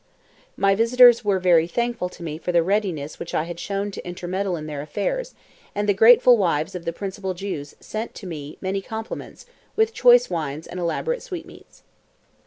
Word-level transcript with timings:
My 0.57 0.73
visitors 0.73 1.23
were 1.23 1.37
very 1.37 1.67
thankful 1.67 2.09
to 2.09 2.23
me 2.23 2.39
for 2.39 2.51
the 2.51 2.63
readiness 2.63 3.19
which 3.19 3.35
I 3.35 3.43
had 3.43 3.59
shown 3.59 3.91
to 3.91 4.03
intermeddle 4.03 4.55
in 4.55 4.65
their 4.65 4.81
affairs, 4.81 5.35
and 5.75 5.87
the 5.87 5.93
grateful 5.93 6.37
wives 6.37 6.73
of 6.73 6.85
the 6.85 6.91
principal 6.91 7.35
Jews 7.35 7.75
sent 7.79 8.15
to 8.15 8.25
me 8.25 8.57
many 8.61 8.81
compliments, 8.81 9.45
with 9.75 9.93
choice 9.93 10.27
wines 10.27 10.65
and 10.65 10.79
elaborate 10.79 11.21
sweetmeats. 11.21 11.83